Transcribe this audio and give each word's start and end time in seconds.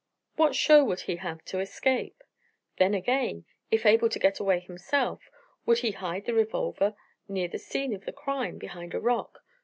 What 0.35 0.55
show 0.55 0.83
would 0.85 1.01
he 1.01 1.17
have 1.17 1.45
to 1.45 1.59
escape? 1.59 2.23
Then, 2.79 2.95
again, 2.95 3.45
if 3.69 3.85
able 3.85 4.09
to 4.09 4.17
get 4.17 4.39
away 4.39 4.59
himself, 4.59 5.29
would 5.67 5.77
he 5.85 5.91
hide 5.91 6.25
the 6.25 6.33
revolver 6.33 6.95
near 7.27 7.47
the 7.47 7.59
scene 7.59 7.93
of 7.93 8.05
the 8.05 8.11
crime, 8.11 8.57
behind 8.57 8.95
a 8.95 8.99
rock? 8.99 9.43